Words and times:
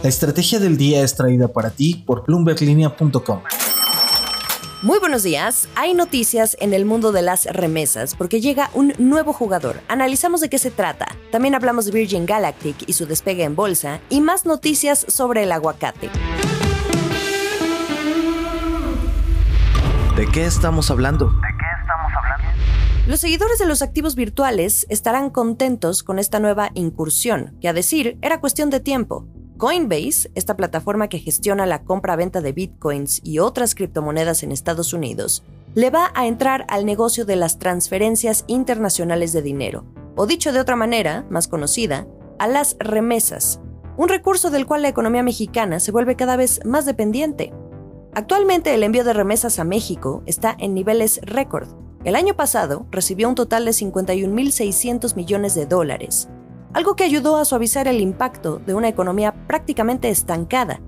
La 0.00 0.08
estrategia 0.08 0.60
del 0.60 0.76
día 0.76 1.02
es 1.02 1.16
traída 1.16 1.48
para 1.48 1.70
ti 1.70 2.04
por 2.06 2.24
bloomberglinea.com. 2.24 3.40
Muy 4.82 5.00
buenos 5.00 5.24
días. 5.24 5.68
Hay 5.74 5.92
noticias 5.92 6.56
en 6.60 6.72
el 6.72 6.84
mundo 6.84 7.10
de 7.10 7.22
las 7.22 7.46
remesas 7.46 8.14
porque 8.14 8.40
llega 8.40 8.70
un 8.74 8.92
nuevo 8.98 9.32
jugador. 9.32 9.80
Analizamos 9.88 10.40
de 10.40 10.48
qué 10.48 10.58
se 10.58 10.70
trata. 10.70 11.08
También 11.32 11.56
hablamos 11.56 11.86
de 11.86 11.90
Virgin 11.90 12.26
Galactic 12.26 12.76
y 12.86 12.92
su 12.92 13.06
despegue 13.06 13.42
en 13.42 13.56
bolsa 13.56 13.98
y 14.08 14.20
más 14.20 14.46
noticias 14.46 15.04
sobre 15.08 15.42
el 15.42 15.50
aguacate. 15.50 16.10
¿De 20.16 20.26
qué 20.28 20.44
estamos 20.44 20.92
hablando? 20.92 21.32
Los 23.08 23.18
seguidores 23.18 23.58
de 23.58 23.66
los 23.66 23.82
activos 23.82 24.14
virtuales 24.14 24.86
estarán 24.90 25.30
contentos 25.30 26.04
con 26.04 26.20
esta 26.20 26.38
nueva 26.38 26.70
incursión, 26.74 27.56
que 27.60 27.66
a 27.66 27.72
decir 27.72 28.16
era 28.22 28.38
cuestión 28.38 28.70
de 28.70 28.78
tiempo. 28.78 29.26
Coinbase, 29.58 30.30
esta 30.36 30.56
plataforma 30.56 31.08
que 31.08 31.18
gestiona 31.18 31.66
la 31.66 31.82
compra-venta 31.82 32.40
de 32.40 32.52
bitcoins 32.52 33.20
y 33.24 33.40
otras 33.40 33.74
criptomonedas 33.74 34.44
en 34.44 34.52
Estados 34.52 34.92
Unidos, 34.92 35.42
le 35.74 35.90
va 35.90 36.12
a 36.14 36.28
entrar 36.28 36.64
al 36.68 36.86
negocio 36.86 37.24
de 37.24 37.34
las 37.34 37.58
transferencias 37.58 38.44
internacionales 38.46 39.32
de 39.32 39.42
dinero, 39.42 39.84
o 40.14 40.26
dicho 40.26 40.52
de 40.52 40.60
otra 40.60 40.76
manera, 40.76 41.26
más 41.28 41.48
conocida, 41.48 42.06
a 42.38 42.46
las 42.46 42.76
remesas, 42.78 43.60
un 43.96 44.08
recurso 44.08 44.50
del 44.50 44.64
cual 44.64 44.82
la 44.82 44.90
economía 44.90 45.24
mexicana 45.24 45.80
se 45.80 45.90
vuelve 45.90 46.14
cada 46.14 46.36
vez 46.36 46.60
más 46.64 46.86
dependiente. 46.86 47.52
Actualmente 48.14 48.72
el 48.72 48.84
envío 48.84 49.02
de 49.02 49.12
remesas 49.12 49.58
a 49.58 49.64
México 49.64 50.22
está 50.26 50.54
en 50.56 50.72
niveles 50.72 51.18
récord. 51.24 51.66
El 52.04 52.14
año 52.14 52.34
pasado 52.36 52.86
recibió 52.92 53.28
un 53.28 53.34
total 53.34 53.64
de 53.64 53.72
51.600 53.72 55.16
millones 55.16 55.56
de 55.56 55.66
dólares, 55.66 56.28
algo 56.72 56.96
que 56.96 57.04
ayudó 57.04 57.36
a 57.36 57.44
suavizar 57.44 57.88
el 57.88 58.00
impacto 58.00 58.60
de 58.64 58.74
una 58.74 58.88
economía 58.88 59.34
prácticamente 59.46 60.08
estancada, 60.10 60.80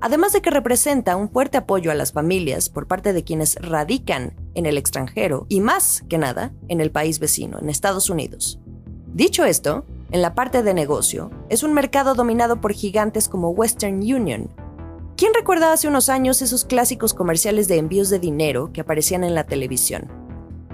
además 0.00 0.32
de 0.32 0.42
que 0.42 0.50
representa 0.50 1.16
un 1.16 1.30
fuerte 1.30 1.58
apoyo 1.58 1.90
a 1.90 1.94
las 1.94 2.12
familias 2.12 2.68
por 2.68 2.86
parte 2.86 3.12
de 3.12 3.24
quienes 3.24 3.56
radican 3.56 4.34
en 4.54 4.66
el 4.66 4.78
extranjero 4.78 5.46
y 5.48 5.60
más 5.60 6.04
que 6.08 6.18
nada 6.18 6.52
en 6.68 6.80
el 6.80 6.90
país 6.90 7.18
vecino, 7.18 7.58
en 7.60 7.68
Estados 7.68 8.10
Unidos. 8.10 8.60
Dicho 9.12 9.44
esto, 9.44 9.84
en 10.10 10.22
la 10.22 10.34
parte 10.34 10.62
de 10.62 10.74
negocio, 10.74 11.30
es 11.48 11.62
un 11.62 11.74
mercado 11.74 12.14
dominado 12.14 12.60
por 12.60 12.72
gigantes 12.72 13.28
como 13.28 13.50
Western 13.50 13.98
Union. 13.98 14.50
¿Quién 15.16 15.34
recuerda 15.34 15.72
hace 15.72 15.88
unos 15.88 16.08
años 16.08 16.42
esos 16.42 16.64
clásicos 16.64 17.12
comerciales 17.12 17.68
de 17.68 17.78
envíos 17.78 18.08
de 18.08 18.18
dinero 18.18 18.72
que 18.72 18.80
aparecían 18.80 19.24
en 19.24 19.34
la 19.34 19.44
televisión? 19.44 20.27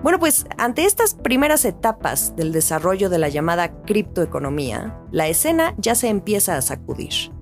Bueno, 0.04 0.18
pues 0.18 0.44
ante 0.58 0.84
estas 0.84 1.14
primeras 1.14 1.64
etapas 1.64 2.36
del 2.36 2.52
desarrollo 2.52 3.08
de 3.08 3.16
la 3.16 3.30
llamada 3.30 3.80
criptoeconomía, 3.84 5.00
la 5.10 5.28
escena 5.28 5.74
ya 5.78 5.94
se 5.94 6.08
empieza 6.08 6.58
a 6.58 6.60
sacudir. 6.60 7.32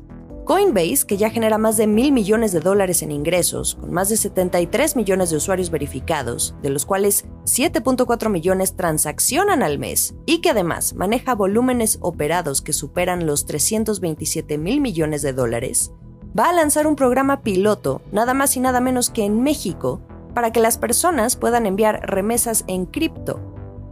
Coinbase, 0.45 1.05
que 1.05 1.17
ya 1.17 1.29
genera 1.31 1.59
más 1.59 1.77
de 1.77 1.89
mil 1.89 2.13
millones 2.13 2.53
de 2.53 2.61
dólares 2.61 3.03
en 3.03 3.11
ingresos, 3.11 3.75
con 3.75 3.91
más 3.91 4.11
de 4.11 4.17
73 4.17 4.95
millones 4.95 5.31
de 5.31 5.39
usuarios 5.39 5.73
verificados, 5.73 6.55
de 6.63 6.71
los 6.71 6.87
cuales 6.87 7.25
7.4 7.47 8.31
millones 8.31 8.77
transaccionan 8.77 9.65
al 9.65 9.81
mes, 9.81 10.15
y 10.25 10.41
que 10.41 10.51
además 10.51 10.95
maneja 10.95 11.35
volúmenes 11.35 11.99
operados 12.01 12.63
que 12.63 12.73
superan 12.73 13.27
los 13.27 13.45
327 13.45 14.57
mil 14.59 14.81
millones 14.81 15.23
de 15.23 15.33
dólares, 15.33 15.91
va 16.39 16.51
a 16.51 16.53
lanzar 16.53 16.87
un 16.87 16.95
programa 16.95 17.43
piloto, 17.43 18.03
nada 18.13 18.35
más 18.35 18.57
y 18.57 18.61
nada 18.61 18.81
menos 18.81 19.11
que 19.11 19.25
en 19.25 19.43
México, 19.43 20.01
para 20.35 20.53
que 20.53 20.61
las 20.61 20.79
personas 20.79 21.37
puedan 21.37 21.67
enviar 21.67 22.01
remesas 22.09 22.65
en 22.67 22.87
cripto. 22.87 23.41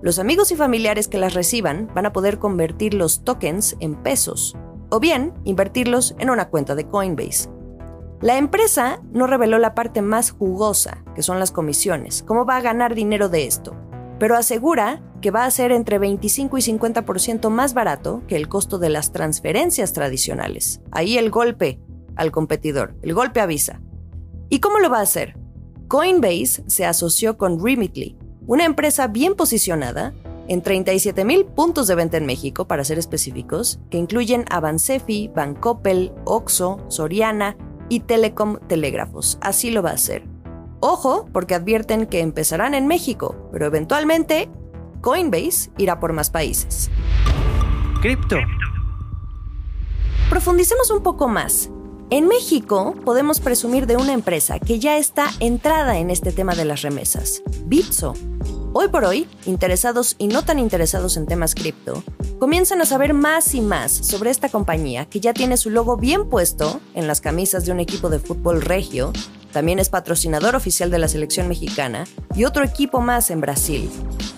Los 0.03 0.19
amigos 0.19 0.51
y 0.51 0.57
familiares 0.57 1.09
que 1.09 1.19
las 1.19 1.35
reciban 1.35 1.91
van 1.95 2.07
a 2.07 2.13
poder 2.13 2.39
convertir 2.39 2.95
los 2.95 3.23
tokens 3.23 3.77
en 3.81 3.97
pesos 3.97 4.57
o 4.91 5.01
bien 5.01 5.35
invertirlos 5.45 6.15
en 6.19 6.31
una 6.31 6.49
cuenta 6.49 6.75
de 6.75 6.89
Coinbase. 6.89 7.51
La 8.21 8.37
empresa 8.37 9.01
no 9.13 9.27
reveló 9.27 9.59
la 9.59 9.75
parte 9.75 10.03
más 10.03 10.31
jugosa, 10.31 11.05
que 11.15 11.23
son 11.23 11.39
las 11.39 11.53
comisiones, 11.53 12.23
cómo 12.23 12.45
va 12.45 12.57
a 12.57 12.61
ganar 12.61 12.95
dinero 12.95 13.29
de 13.29 13.47
esto, 13.47 13.75
pero 14.19 14.37
asegura 14.37 15.03
que 15.23 15.31
va 15.31 15.47
a 15.47 15.51
ser 15.51 15.73
entre 15.73 15.99
25 15.99 16.59
y 16.59 16.61
50% 16.61 17.49
más 17.49 17.73
barato 17.73 18.23
que 18.27 18.37
el 18.37 18.49
costo 18.49 18.79
de 18.79 18.91
las 18.91 19.13
transferencias 19.13 19.93
tradicionales. 19.95 20.83
Ahí 20.91 21.17
el 21.17 21.31
golpe 21.31 21.81
al 22.17 22.31
competidor, 22.31 22.95
el 23.03 23.15
golpe 23.15 23.41
avisa. 23.41 23.81
¿Y 24.51 24.61
cómo 24.61 24.79
lo 24.79 24.91
va 24.91 24.99
a 24.99 25.03
hacer? 25.03 25.40
Coinbase 25.91 26.63
se 26.69 26.87
asoció 26.87 27.37
con 27.37 27.61
Remitly, 27.61 28.17
una 28.47 28.65
empresa 28.65 29.09
bien 29.09 29.35
posicionada 29.35 30.15
en 30.47 30.63
37.000 30.63 31.47
puntos 31.47 31.89
de 31.89 31.97
venta 31.97 32.17
en 32.17 32.27
México, 32.27 32.69
para 32.69 32.85
ser 32.85 32.97
específicos, 32.97 33.81
que 33.91 33.99
incluyen 33.99 34.45
Avancefi, 34.51 35.33
Bancoppel, 35.35 36.13
Oxo, 36.25 36.79
Soriana 36.87 37.57
y 37.89 37.99
Telecom 37.99 38.59
Telégrafos. 38.69 39.37
Así 39.41 39.73
lo 39.73 39.83
va 39.83 39.91
a 39.91 39.95
hacer. 39.95 40.23
Ojo, 40.79 41.29
porque 41.33 41.57
advierten 41.57 42.07
que 42.07 42.21
empezarán 42.21 42.75
en 42.75 42.87
México, 42.87 43.49
pero 43.51 43.67
eventualmente 43.67 44.49
Coinbase 45.01 45.73
irá 45.77 45.99
por 45.99 46.13
más 46.13 46.31
países. 46.31 46.89
Cripto. 48.01 48.37
Profundicemos 50.29 50.89
un 50.93 51.03
poco 51.03 51.27
más. 51.27 51.69
En 52.13 52.27
México 52.27 52.97
podemos 53.05 53.39
presumir 53.39 53.87
de 53.87 53.97
una 53.97 54.13
empresa 54.13 54.59
que 54.59 54.81
ya 54.81 54.99
está 54.99 55.31
entrada 55.39 55.99
en 55.99 56.11
este 56.11 56.33
tema 56.33 56.57
de 56.57 56.65
las 56.65 56.83
remesas, 56.83 57.41
Bitso. 57.67 58.15
Hoy 58.73 58.89
por 58.89 59.05
hoy, 59.05 59.29
interesados 59.47 60.17
y 60.19 60.27
no 60.27 60.45
tan 60.45 60.59
interesados 60.59 61.17
en 61.17 61.27
temas 61.27 61.55
cripto, 61.55 62.03
comienzan 62.41 62.81
a 62.81 62.85
saber 62.85 63.15
más 63.15 63.55
y 63.55 63.61
más 63.61 63.93
sobre 63.93 64.31
esta 64.31 64.49
compañía 64.49 65.07
que 65.07 65.21
ya 65.21 65.33
tiene 65.33 65.57
su 65.57 65.71
logo 65.71 65.97
bien 65.97 66.29
puesto 66.29 66.81
en 66.95 67.07
las 67.07 67.21
camisas 67.21 67.65
de 67.65 67.71
un 67.71 67.79
equipo 67.79 68.09
de 68.09 68.19
fútbol 68.19 68.61
regio, 68.61 69.13
también 69.53 69.79
es 69.79 69.89
patrocinador 69.89 70.57
oficial 70.57 70.91
de 70.91 70.99
la 70.99 71.09
selección 71.09 71.49
mexicana 71.49 72.07
y 72.35 72.45
otro 72.45 72.65
equipo 72.65 73.01
más 73.01 73.31
en 73.31 73.41
Brasil. 73.41 73.91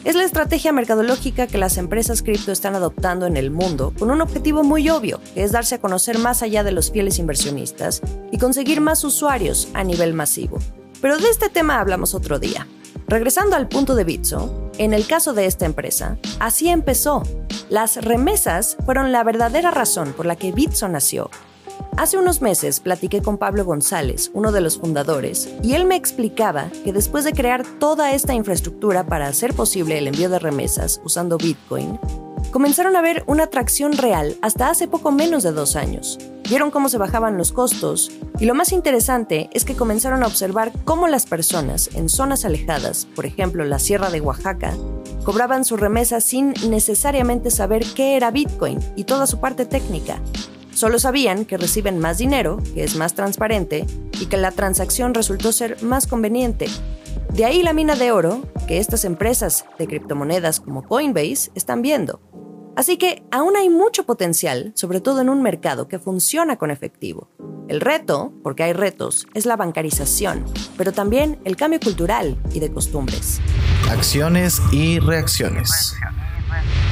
Es 0.05 0.17
la 0.17 0.25
estrategia 0.25 0.73
mercadológica 0.73 1.47
que 1.47 1.59
las 1.59 1.79
empresas 1.79 2.23
cripto 2.23 2.51
están 2.51 2.75
adoptando 2.75 3.27
en 3.27 3.37
el 3.37 3.51
mundo 3.51 3.93
con 3.99 4.11
un 4.11 4.21
objetivo 4.21 4.65
muy 4.65 4.89
obvio, 4.91 5.21
que 5.35 5.45
es 5.45 5.53
darse 5.53 5.77
a 5.77 5.81
conocer 5.81 6.19
más 6.19 6.43
allá 6.43 6.65
de 6.65 6.73
los 6.73 6.91
fieles 6.91 7.19
inversionistas 7.19 8.01
y 8.31 8.39
conseguir 8.39 8.81
más 8.81 9.05
usuarios 9.05 9.69
a 9.75 9.85
nivel 9.85 10.13
masivo. 10.13 10.59
Pero 11.01 11.19
de 11.19 11.29
este 11.29 11.49
tema 11.49 11.79
hablamos 11.79 12.15
otro 12.15 12.39
día. 12.39 12.67
Regresando 13.07 13.57
al 13.57 13.69
punto 13.69 13.95
de 13.95 14.05
Bitso, 14.05 14.71
en 14.79 14.95
el 14.95 15.07
caso 15.07 15.35
de 15.35 15.47
esta 15.47 15.67
empresa, 15.67 16.19
así 16.41 16.69
empezó. 16.69 17.23
Las 17.69 17.97
remesas 17.97 18.77
fueron 18.85 19.13
la 19.13 19.23
verdadera 19.23 19.71
razón 19.71 20.15
por 20.15 20.27
la 20.27 20.37
que 20.37 20.53
Bitso 20.53 20.89
nació 20.89 21.31
Hace 21.97 22.17
unos 22.17 22.41
meses 22.41 22.81
platiqué 22.81 23.23
con 23.23 23.39
Pablo 23.39 23.65
González, 23.65 24.31
uno 24.35 24.51
de 24.51 24.61
los 24.61 24.79
fundadores, 24.79 25.49
y 25.63 25.75
él 25.75 25.85
me 25.85 25.97
explicaba 25.97 26.71
que 26.85 26.93
después 26.93 27.25
de 27.25 27.33
crear 27.33 27.65
toda 27.79 28.13
esta 28.13 28.35
infraestructura 28.35 29.07
para 29.07 29.29
hacer 29.29 29.55
posible 29.55 29.99
el 29.99 30.09
envío 30.09 30.31
de 30.31 30.39
remesas 30.39 31.01
usando 31.05 31.39
Bitcoin, 31.39 31.99
comenzaron 32.51 32.97
a 32.97 33.03
ver 33.03 33.25
una 33.27 33.45
atracción 33.45 33.93
real 33.93 34.37
hasta 34.43 34.71
hace 34.71 34.89
poco 34.89 35.13
menos 35.13 35.43
de 35.43 35.53
dos 35.53 35.77
años. 35.77 36.19
Vieron 36.49 36.71
cómo 36.71 36.89
se 36.89 36.99
bajaban 36.99 37.39
los 37.39 37.53
costos 37.53 38.11
y 38.39 38.47
lo 38.47 38.55
más 38.55 38.73
interesante 38.73 39.49
es 39.53 39.65
que 39.65 39.77
comenzaron 39.77 40.23
a 40.23 40.27
observar 40.27 40.73
cómo 40.85 41.09
las 41.09 41.27
personas 41.27 41.91
en 41.95 42.09
zonas 42.09 42.45
alejadas, 42.45 43.07
por 43.15 43.27
ejemplo 43.27 43.65
la 43.65 43.79
Sierra 43.79 44.11
de 44.11 44.21
Oaxaca, 44.21 44.75
cobraban 45.25 45.65
su 45.65 45.77
remesa 45.77 46.21
sin 46.21 46.53
necesariamente 46.69 47.51
saber 47.51 47.85
qué 47.95 48.17
era 48.17 48.31
Bitcoin 48.31 48.81
y 48.97 49.05
toda 49.05 49.27
su 49.27 49.41
parte 49.41 49.65
técnica. 49.67 50.21
Solo 50.83 50.99
sabían 50.99 51.45
que 51.45 51.59
reciben 51.59 52.01
más 52.01 52.19
dinero, 52.19 52.59
que 52.75 52.83
es 52.83 52.97
más 52.97 53.15
transparente 53.15 53.87
y 54.21 54.27
que 54.27 54.37
la 54.37 54.51
transacción 54.51 55.15
resultó 55.15 55.53
ser 55.53 55.81
más 55.81 56.09
conveniente. 56.09 56.67
De 57.33 57.45
ahí 57.45 57.63
la 57.63 57.73
mina 57.73 57.95
de 57.95 58.11
oro 58.11 58.43
que 58.67 58.79
estas 58.79 59.05
empresas 59.05 59.65
de 59.79 59.87
criptomonedas 59.87 60.59
como 60.59 60.83
Coinbase 60.83 61.53
están 61.55 61.83
viendo. 61.83 62.21
Así 62.75 62.97
que 62.97 63.23
aún 63.31 63.55
hay 63.55 63.69
mucho 63.69 64.07
potencial, 64.07 64.73
sobre 64.75 65.01
todo 65.01 65.21
en 65.21 65.29
un 65.29 65.41
mercado 65.41 65.87
que 65.87 66.01
funciona 66.01 66.57
con 66.57 66.73
efectivo. 66.73 67.31
El 67.69 67.81
reto, 67.81 68.33
porque 68.43 68.65
hay 68.65 68.73
retos, 68.73 69.29
es 69.35 69.47
la 69.47 69.57
bancarización, 69.57 70.45
pero 70.77 70.91
también 70.91 71.39
el 71.45 71.55
cambio 71.55 71.79
cultural 71.79 72.37
y 72.53 72.59
de 72.59 72.73
costumbres. 72.73 73.41
Acciones 73.89 74.61
y 74.73 74.99
reacciones. 74.99 75.95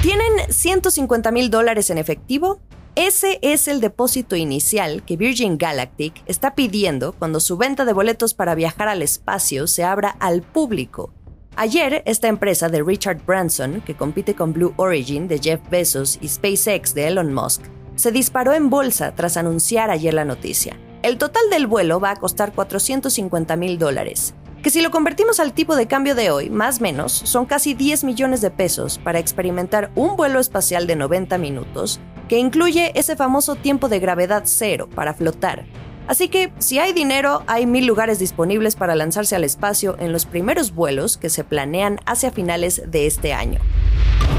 ¿Tienen 0.01 0.33
150 0.49 1.33
mil 1.33 1.51
dólares 1.51 1.91
en 1.91 1.99
efectivo? 1.99 2.61
Ese 2.97 3.39
es 3.43 3.69
el 3.69 3.81
depósito 3.81 4.35
inicial 4.35 5.05
que 5.05 5.17
Virgin 5.17 5.59
Galactic 5.59 6.25
está 6.27 6.57
pidiendo 6.57 7.13
cuando 7.13 7.39
su 7.39 7.57
venta 7.57 7.85
de 7.85 7.93
boletos 7.93 8.35
para 8.35 8.57
viajar 8.57 8.89
al 8.89 9.03
espacio 9.03 9.69
se 9.69 9.85
abra 9.85 10.17
al 10.19 10.43
público. 10.43 11.13
Ayer, 11.55 12.03
esta 12.05 12.27
empresa 12.27 12.69
de 12.69 12.83
Richard 12.83 13.25
Branson, 13.25 13.81
que 13.83 13.95
compite 13.95 14.35
con 14.35 14.53
Blue 14.53 14.75
Origin 14.77 15.29
de 15.29 15.39
Jeff 15.39 15.61
Bezos 15.71 16.19
y 16.21 16.29
SpaceX 16.29 16.93
de 16.93 17.07
Elon 17.07 17.33
Musk, 17.33 17.63
se 17.95 18.11
disparó 18.11 18.55
en 18.55 18.71
bolsa 18.71 19.15
tras 19.15 19.37
anunciar 19.37 19.91
ayer 19.91 20.13
la 20.13 20.25
noticia. 20.25 20.77
El 21.03 21.17
total 21.17 21.49
del 21.51 21.69
vuelo 21.69 22.01
va 22.01 22.11
a 22.11 22.17
costar 22.17 22.53
450 22.53 23.55
mil 23.57 23.79
dólares, 23.79 24.35
que 24.63 24.71
si 24.71 24.83
lo 24.83 24.91
convertimos 24.91 25.41
al 25.41 25.55
tipo 25.55 25.75
de 25.75 25.87
cambio 25.87 26.15
de 26.15 26.31
hoy, 26.31 26.51
más 26.51 26.81
menos, 26.81 27.13
son 27.13 27.47
casi 27.47 27.73
10 27.73 28.05
millones 28.05 28.43
de 28.43 28.51
pesos 28.51 28.99
para 28.99 29.19
experimentar 29.19 29.91
un 29.95 30.17
vuelo 30.17 30.39
espacial 30.39 30.87
de 30.87 30.97
90 30.97 31.39
minutos 31.39 32.01
que 32.31 32.39
incluye 32.39 32.93
ese 32.95 33.17
famoso 33.17 33.57
tiempo 33.57 33.89
de 33.89 33.99
gravedad 33.99 34.45
cero 34.47 34.89
para 34.95 35.15
flotar. 35.15 35.67
Así 36.07 36.29
que 36.29 36.53
si 36.61 36.79
hay 36.79 36.93
dinero, 36.93 37.43
hay 37.49 37.67
mil 37.67 37.87
lugares 37.87 38.21
disponibles 38.21 38.77
para 38.77 38.95
lanzarse 38.95 39.35
al 39.35 39.43
espacio 39.43 39.97
en 39.99 40.13
los 40.13 40.27
primeros 40.27 40.73
vuelos 40.73 41.17
que 41.17 41.29
se 41.29 41.43
planean 41.43 41.99
hacia 42.07 42.31
finales 42.31 42.83
de 42.87 43.09
este 43.09 43.33
año. 43.33 43.59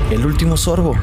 El 0.10 0.26
último 0.26 0.56
sorbo. 0.56 0.96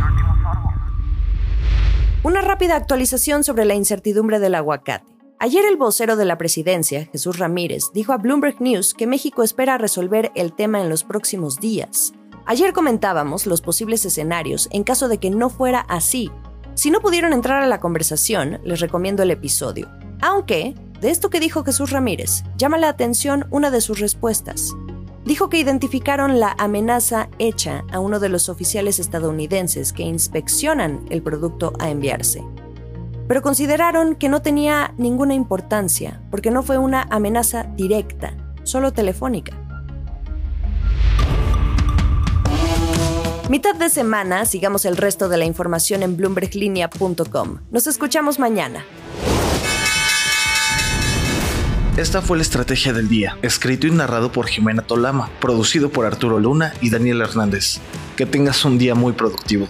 Una 2.23 2.41
rápida 2.41 2.77
actualización 2.77 3.45
sobre 3.45 3.67
la 3.67 3.75
incertidumbre 3.75 4.39
del 4.39 4.55
aguacate. 4.55 5.05
Ayer 5.39 5.67
el 5.67 5.77
vocero 5.77 6.17
de 6.17 6.25
la 6.25 6.39
presidencia, 6.39 7.05
Jesús 7.13 7.39
Ramírez, 7.39 7.91
dijo 7.93 8.15
a 8.15 8.17
Bloomberg 8.17 8.63
News 8.63 8.95
que 8.95 9.07
México 9.07 9.43
espera 9.43 9.77
resolver 9.77 10.33
el 10.35 10.55
tema 10.55 10.81
en 10.81 10.89
los 10.89 11.05
próximos 11.05 11.61
días. 11.61 12.15
Ayer 12.47 12.73
comentábamos 12.73 13.45
los 13.45 13.61
posibles 13.61 14.07
escenarios 14.07 14.71
en 14.73 14.85
caso 14.85 15.09
de 15.09 15.19
que 15.19 15.29
no 15.29 15.51
fuera 15.51 15.81
así. 15.81 16.31
Si 16.79 16.93
no 16.93 17.01
pudieron 17.01 17.33
entrar 17.33 17.61
a 17.61 17.67
la 17.67 17.81
conversación, 17.81 18.61
les 18.63 18.79
recomiendo 18.79 19.25
el 19.25 19.33
episodio. 19.33 19.89
Aunque, 20.21 20.77
de 21.01 21.11
esto 21.11 21.29
que 21.29 21.41
dijo 21.41 21.65
Jesús 21.65 21.91
Ramírez, 21.91 22.45
llama 22.57 22.79
la 22.79 22.89
atención 22.89 23.49
una 23.51 23.73
de 23.73 23.81
sus 23.81 23.99
respuestas. 23.99 24.77
Dijo 25.25 25.49
que 25.49 25.59
identificaron 25.59 26.39
la 26.39 26.55
amenaza 26.57 27.31
hecha 27.41 27.83
a 27.91 27.99
uno 27.99 28.21
de 28.21 28.29
los 28.29 28.49
oficiales 28.49 29.01
estadounidenses 29.01 29.93
que 29.93 30.05
inspeccionan 30.05 31.05
el 31.11 31.21
producto 31.21 31.73
a 31.81 31.91
enviarse. 31.91 32.45
Pero 33.27 33.43
consideraron 33.43 34.15
que 34.15 34.29
no 34.29 34.41
tenía 34.41 34.95
ninguna 34.99 35.35
importancia 35.35 36.23
porque 36.31 36.53
no 36.53 36.63
fue 36.63 36.79
una 36.79 37.09
amenaza 37.11 37.65
directa, 37.75 38.37
solo 38.63 38.93
telefónica. 38.93 39.68
Mitad 43.49 43.75
de 43.75 43.89
semana, 43.89 44.45
sigamos 44.45 44.85
el 44.85 44.99
resto 44.99 45.31
de 45.31 45.39
la 45.39 45.47
información 45.47 46.03
en 46.03 46.19
bloomberglinea.com. 46.19 47.61
Nos 47.71 47.87
escuchamos 47.87 48.39
mañana. 48.39 48.85
Esta 51.97 52.21
fue 52.21 52.37
la 52.37 52.43
estrategia 52.43 52.93
del 52.93 53.09
día, 53.09 53.39
escrito 53.41 53.87
y 53.87 53.91
narrado 53.91 54.31
por 54.31 54.49
Jimena 54.49 54.83
Tolama, 54.83 55.31
producido 55.41 55.89
por 55.89 56.05
Arturo 56.05 56.39
Luna 56.39 56.75
y 56.83 56.91
Daniel 56.91 57.23
Hernández. 57.23 57.81
Que 58.17 58.27
tengas 58.27 58.67
un 58.67 58.77
día 58.77 58.95
muy 58.95 59.15
productivo. 59.15 59.67